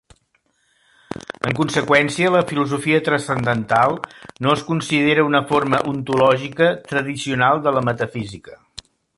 En 1.49 1.55
conseqüència, 1.59 2.31
la 2.37 2.41
filosofia 2.53 3.01
transcendental 3.09 3.93
no 4.47 4.55
es 4.57 4.65
considera 4.73 5.29
una 5.31 5.45
forma 5.53 5.83
ontològica 5.95 6.73
tradicional 6.95 7.67
de 7.69 7.79
la 7.79 7.89
metafísica. 7.93 8.59